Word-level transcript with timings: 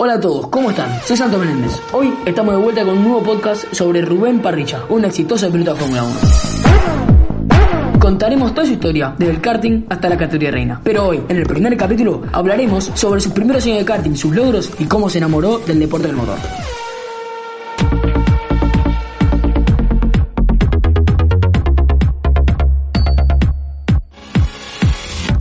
Hola 0.00 0.12
a 0.12 0.20
todos, 0.20 0.46
¿cómo 0.46 0.70
están? 0.70 0.88
Soy 1.04 1.16
Santo 1.16 1.38
Menéndez. 1.38 1.72
Hoy 1.92 2.14
estamos 2.24 2.54
de 2.54 2.60
vuelta 2.60 2.84
con 2.84 2.98
un 2.98 3.02
nuevo 3.02 3.20
podcast 3.20 3.74
sobre 3.74 4.00
Rubén 4.00 4.40
Parrilla, 4.40 4.84
un 4.90 5.04
exitoso 5.04 5.50
piloto 5.50 5.74
de 5.74 5.80
Fórmula 5.80 6.04
1. 6.04 7.98
Contaremos 7.98 8.54
toda 8.54 8.64
su 8.64 8.74
historia, 8.74 9.16
desde 9.18 9.32
el 9.32 9.40
karting 9.40 9.86
hasta 9.88 10.08
la 10.08 10.16
categoría 10.16 10.52
reina. 10.52 10.80
Pero 10.84 11.08
hoy, 11.08 11.20
en 11.28 11.36
el 11.38 11.46
primer 11.46 11.76
capítulo, 11.76 12.22
hablaremos 12.30 12.92
sobre 12.94 13.20
sus 13.20 13.32
primeros 13.32 13.64
años 13.66 13.78
de 13.78 13.84
karting, 13.84 14.14
sus 14.14 14.32
logros 14.32 14.70
y 14.78 14.84
cómo 14.84 15.10
se 15.10 15.18
enamoró 15.18 15.58
del 15.58 15.80
deporte 15.80 16.06
del 16.06 16.14
motor. 16.14 16.38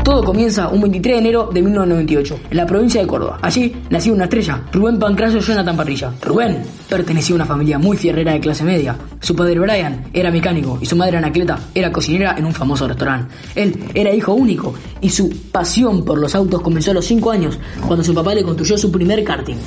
Todo 0.08 0.24
comienza 0.24 0.70
un 0.70 0.80
23 0.80 1.16
de 1.16 1.20
enero 1.20 1.50
de 1.54 1.62
1998, 1.62 2.40
en 2.50 2.56
la 2.56 2.66
provincia 2.66 3.02
de 3.02 3.08
Córdoba. 3.08 3.40
Allí 3.42 3.76
nació 3.90 4.14
una 4.14 4.24
estrella, 4.24 4.64
Rubén 4.72 4.98
Pancracio 4.98 5.42
Jonathan 5.42 5.76
Parrilla. 5.76 6.14
Rubén 6.22 6.64
pertenecía 6.88 7.34
a 7.34 7.36
una 7.36 7.46
familia 7.46 7.78
muy 7.78 7.98
fierrera 7.98 8.32
de 8.32 8.40
clase 8.40 8.64
media. 8.64 8.96
Su 9.20 9.36
padre 9.36 9.60
Brian 9.60 10.06
era 10.14 10.32
mecánico 10.32 10.80
y 10.82 10.86
su 10.86 10.96
madre 10.96 11.18
Anacleta 11.18 11.60
era 11.76 11.92
cocinera 11.92 12.36
en 12.38 12.46
un 12.46 12.54
famoso 12.54 12.88
restaurante. 12.88 13.36
Él 13.54 13.84
era 13.94 14.14
hijo 14.14 14.34
único 14.34 14.74
y 15.02 15.10
su 15.10 15.30
pasión 15.52 16.06
por 16.06 16.18
los 16.18 16.36
autos 16.36 16.62
comenzó 16.62 16.92
a 16.92 16.94
los 16.94 17.06
5 17.06 17.30
años, 17.30 17.60
cuando 17.86 18.06
su 18.06 18.14
papá 18.14 18.34
le 18.34 18.44
construyó 18.44 18.78
su 18.78 18.90
primer 18.90 19.26
karting. 19.26 19.58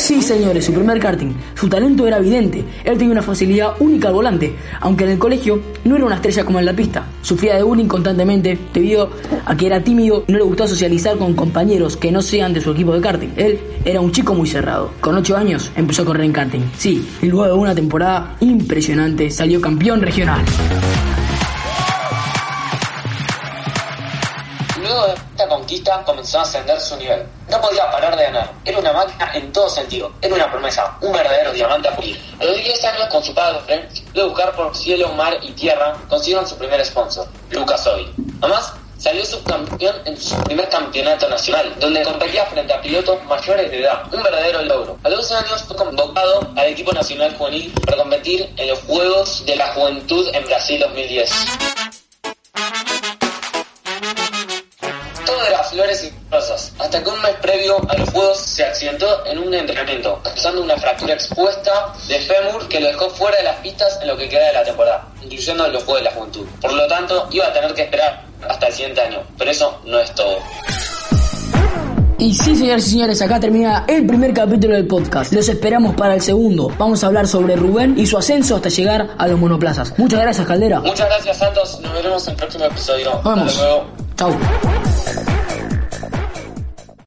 Sí, 0.00 0.22
señores, 0.22 0.64
su 0.64 0.72
primer 0.72 0.98
karting. 0.98 1.34
Su 1.54 1.68
talento 1.68 2.06
era 2.06 2.16
evidente. 2.16 2.64
Él 2.84 2.96
tenía 2.96 3.12
una 3.12 3.22
facilidad 3.22 3.74
única 3.80 4.08
al 4.08 4.14
volante, 4.14 4.56
aunque 4.80 5.04
en 5.04 5.10
el 5.10 5.18
colegio 5.18 5.60
no 5.84 5.94
era 5.94 6.06
una 6.06 6.14
estrella 6.16 6.42
como 6.42 6.58
en 6.58 6.64
la 6.64 6.72
pista. 6.72 7.06
Sufría 7.20 7.56
de 7.56 7.62
bullying 7.62 7.86
constantemente 7.86 8.58
debido 8.72 9.10
a 9.44 9.54
que 9.56 9.66
era 9.66 9.84
tímido 9.84 10.24
y 10.26 10.32
no 10.32 10.38
le 10.38 10.44
gustaba 10.44 10.68
socializar 10.68 11.18
con 11.18 11.34
compañeros 11.34 11.98
que 11.98 12.10
no 12.10 12.22
sean 12.22 12.54
de 12.54 12.62
su 12.62 12.70
equipo 12.72 12.94
de 12.94 13.02
karting. 13.02 13.28
Él 13.36 13.60
era 13.84 14.00
un 14.00 14.10
chico 14.10 14.34
muy 14.34 14.48
cerrado. 14.48 14.90
Con 15.00 15.16
8 15.16 15.36
años 15.36 15.70
empezó 15.76 16.02
a 16.02 16.06
correr 16.06 16.24
en 16.24 16.32
karting. 16.32 16.62
Sí, 16.78 17.06
y 17.20 17.26
luego 17.26 17.46
de 17.46 17.52
una 17.52 17.74
temporada 17.74 18.36
impresionante 18.40 19.30
salió 19.30 19.60
campeón 19.60 20.00
regional. 20.00 20.40
Esta 24.90 25.48
conquista 25.48 26.02
comenzó 26.04 26.40
a 26.40 26.42
ascender 26.42 26.80
su 26.80 26.96
nivel. 26.96 27.24
No 27.48 27.60
podía 27.60 27.90
parar 27.90 28.16
de 28.16 28.24
ganar. 28.24 28.52
Era 28.64 28.78
una 28.78 28.92
máquina 28.92 29.30
en 29.34 29.52
todo 29.52 29.68
sentido. 29.68 30.12
Era 30.20 30.34
una 30.34 30.50
promesa, 30.50 30.96
un 31.00 31.12
verdadero 31.12 31.52
diamante 31.52 31.88
a 31.88 31.96
pulir. 31.96 32.20
A 32.40 32.44
los 32.44 32.56
10 32.56 32.84
años 32.84 33.08
con 33.08 33.22
su 33.22 33.32
padre, 33.34 33.88
de 34.12 34.24
buscar 34.24 34.52
por 34.56 34.76
cielo, 34.76 35.08
mar 35.12 35.36
y 35.42 35.52
tierra, 35.52 35.96
consiguieron 36.08 36.46
su 36.46 36.56
primer 36.56 36.84
sponsor, 36.84 37.26
Lucas 37.50 37.86
Oil. 37.86 38.12
Además, 38.40 38.72
salió 38.98 39.24
subcampeón 39.24 39.96
en 40.04 40.20
su 40.20 40.36
primer 40.42 40.68
campeonato 40.68 41.28
nacional, 41.28 41.74
donde 41.78 42.02
competía 42.02 42.44
frente 42.46 42.72
a 42.72 42.82
pilotos 42.82 43.24
mayores 43.24 43.70
de 43.70 43.80
edad. 43.80 44.02
Un 44.12 44.22
verdadero 44.22 44.62
logro. 44.62 44.98
A 45.04 45.08
los 45.08 45.28
12 45.28 45.34
años 45.36 45.62
fue 45.62 45.76
convocado 45.76 46.50
al 46.56 46.66
equipo 46.66 46.92
nacional 46.92 47.34
juvenil 47.36 47.72
para 47.86 47.96
competir 47.96 48.52
en 48.56 48.68
los 48.68 48.78
Juegos 48.80 49.44
de 49.46 49.56
la 49.56 49.68
Juventud 49.68 50.28
en 50.34 50.44
Brasil 50.44 50.80
2010. 50.80 51.30
Flores 55.80 56.04
y 56.04 56.30
rosas, 56.30 56.72
hasta 56.78 57.02
que 57.02 57.08
un 57.08 57.22
mes 57.22 57.36
previo 57.40 57.78
a 57.88 57.96
los 57.96 58.10
juegos 58.10 58.38
se 58.38 58.62
accidentó 58.62 59.24
en 59.24 59.38
un 59.38 59.54
entrenamiento, 59.54 60.20
causando 60.22 60.62
una 60.62 60.76
fractura 60.76 61.14
expuesta 61.14 61.94
de 62.06 62.18
fémur 62.18 62.68
que 62.68 62.80
lo 62.80 62.88
dejó 62.88 63.08
fuera 63.08 63.38
de 63.38 63.44
las 63.44 63.56
pistas 63.60 63.98
en 64.02 64.08
lo 64.08 64.14
que 64.14 64.28
queda 64.28 64.48
de 64.48 64.52
la 64.52 64.62
temporada, 64.62 65.08
incluyendo 65.22 65.66
los 65.68 65.82
Juegos 65.84 66.02
de 66.02 66.10
la 66.10 66.14
Juventud. 66.14 66.46
Por 66.60 66.74
lo 66.74 66.86
tanto, 66.86 67.26
iba 67.30 67.46
a 67.46 67.52
tener 67.54 67.72
que 67.72 67.84
esperar 67.84 68.22
hasta 68.46 68.66
el 68.66 68.72
siguiente 68.74 69.00
año, 69.00 69.22
pero 69.38 69.50
eso 69.50 69.80
no 69.86 69.98
es 69.98 70.14
todo. 70.14 70.36
Y 72.18 72.34
sí, 72.34 72.54
señores 72.54 72.86
y 72.86 72.90
señores, 72.90 73.22
acá 73.22 73.40
termina 73.40 73.86
el 73.88 74.06
primer 74.06 74.34
capítulo 74.34 74.74
del 74.74 74.86
podcast. 74.86 75.32
Los 75.32 75.48
esperamos 75.48 75.94
para 75.94 76.12
el 76.12 76.20
segundo. 76.20 76.70
Vamos 76.76 77.02
a 77.02 77.06
hablar 77.06 77.26
sobre 77.26 77.56
Rubén 77.56 77.94
y 77.98 78.04
su 78.04 78.18
ascenso 78.18 78.56
hasta 78.56 78.68
llegar 78.68 79.14
a 79.16 79.26
los 79.26 79.38
monoplazas. 79.38 79.98
Muchas 79.98 80.20
gracias, 80.20 80.46
Caldera. 80.46 80.80
Muchas 80.80 81.06
gracias, 81.06 81.38
Santos. 81.38 81.80
Nos 81.80 81.94
veremos 81.94 82.26
en 82.26 82.32
el 82.32 82.36
próximo 82.36 82.64
episodio. 82.66 83.18
Vamos. 83.24 83.46
Hasta 83.46 83.62
luego. 83.62 83.86
Chau. 84.18 84.36